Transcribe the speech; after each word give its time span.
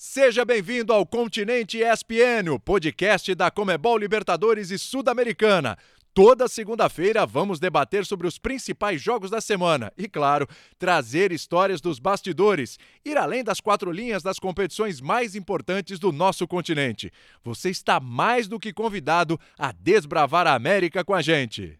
Seja 0.00 0.44
bem-vindo 0.44 0.92
ao 0.92 1.04
Continente 1.04 1.78
ESPN, 1.78 2.52
o 2.52 2.60
podcast 2.60 3.34
da 3.34 3.50
Comebol 3.50 3.98
Libertadores 3.98 4.70
e 4.70 4.78
Sudamericana. 4.78 5.76
Toda 6.14 6.46
segunda-feira 6.46 7.26
vamos 7.26 7.58
debater 7.58 8.06
sobre 8.06 8.28
os 8.28 8.38
principais 8.38 9.02
jogos 9.02 9.28
da 9.28 9.40
semana 9.40 9.92
e, 9.98 10.08
claro, 10.08 10.46
trazer 10.78 11.32
histórias 11.32 11.80
dos 11.80 11.98
bastidores, 11.98 12.78
ir 13.04 13.18
além 13.18 13.42
das 13.42 13.60
quatro 13.60 13.90
linhas 13.90 14.22
das 14.22 14.38
competições 14.38 15.00
mais 15.00 15.34
importantes 15.34 15.98
do 15.98 16.12
nosso 16.12 16.46
continente. 16.46 17.12
Você 17.42 17.68
está 17.68 17.98
mais 17.98 18.46
do 18.46 18.60
que 18.60 18.72
convidado 18.72 19.36
a 19.58 19.72
desbravar 19.72 20.46
a 20.46 20.54
América 20.54 21.04
com 21.04 21.12
a 21.12 21.20
gente. 21.20 21.76